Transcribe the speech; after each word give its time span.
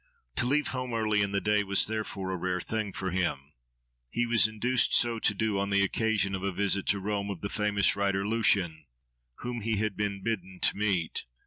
To 0.37 0.47
leave 0.47 0.69
home 0.69 0.95
early 0.95 1.21
in 1.21 1.31
the 1.31 1.39
day 1.39 1.63
was 1.63 1.85
therefore 1.85 2.31
a 2.31 2.35
rare 2.35 2.59
thing 2.59 2.91
for 2.91 3.11
him. 3.11 3.53
He 4.09 4.25
was 4.25 4.47
induced 4.47 4.95
so 4.95 5.19
to 5.19 5.33
do 5.35 5.59
on 5.59 5.69
the 5.69 5.83
occasion 5.83 6.33
of 6.33 6.41
a 6.41 6.51
visit 6.51 6.87
to 6.87 6.99
Rome 6.99 7.29
of 7.29 7.41
the 7.41 7.49
famous 7.49 7.95
writer 7.95 8.27
Lucian, 8.27 8.85
whom 9.41 9.61
he 9.61 9.77
had 9.77 9.95
been 9.95 10.23
bidden 10.23 10.59
to 10.61 10.75
meet. 10.75 11.25